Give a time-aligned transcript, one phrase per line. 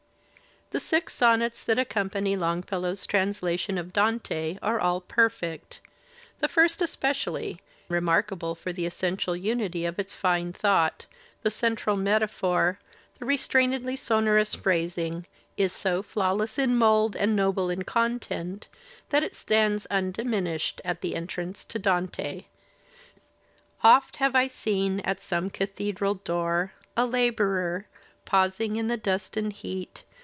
[0.71, 5.81] The six sonnets that accompany Longfellow's translation of Dante are all perfect;
[6.39, 11.05] the first, especially, remarkable for the essential unity of its fine thought,
[11.41, 12.79] the central metaphor,
[13.19, 15.25] the restrainedly sonorous phrasing,
[15.57, 18.69] is so flawless in mould and noble in content
[19.09, 22.45] that it stands undiminished at the entrance to Dante.
[23.83, 27.87] Oft have I seen at some cathedral door A labourer,
[28.23, 30.05] pausing in the dust and heat.